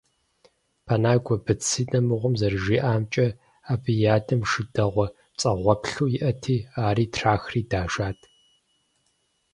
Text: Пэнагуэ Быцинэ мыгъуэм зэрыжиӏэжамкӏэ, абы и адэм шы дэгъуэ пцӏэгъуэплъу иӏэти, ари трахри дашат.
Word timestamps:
Пэнагуэ 0.85 1.35
Быцинэ 1.45 1.99
мыгъуэм 2.07 2.33
зэрыжиӏэжамкӏэ, 2.39 3.27
абы 3.71 3.91
и 4.03 4.07
адэм 4.15 4.41
шы 4.49 4.61
дэгъуэ 4.73 5.07
пцӏэгъуэплъу 5.33 6.11
иӏэти, 6.17 6.57
ари 6.87 7.05
трахри 7.13 7.61
дашат. 7.69 8.19